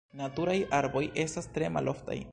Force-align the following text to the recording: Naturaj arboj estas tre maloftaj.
Naturaj 0.19 0.55
arboj 0.77 1.03
estas 1.27 1.51
tre 1.59 1.73
maloftaj. 1.79 2.21